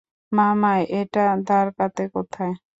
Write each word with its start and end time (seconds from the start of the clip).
মামা, 0.31 0.71
এটা 0.99 1.23
দ্বারকাতে 1.47 2.03
কোথায়? 2.15 2.53